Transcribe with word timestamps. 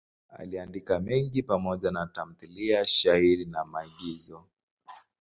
Aliandika 0.29 0.99
mengi 0.99 1.43
pamoja 1.43 1.91
na 1.91 2.07
tamthiliya, 2.07 2.87
shairi 2.87 3.45
na 3.45 3.65
maigizo. 3.65 4.43